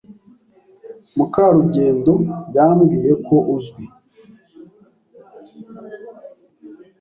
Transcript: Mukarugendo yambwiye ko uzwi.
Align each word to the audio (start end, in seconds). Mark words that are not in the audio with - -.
Mukarugendo 1.15 2.13
yambwiye 2.55 3.11
ko 3.27 3.35
uzwi. 3.55 3.83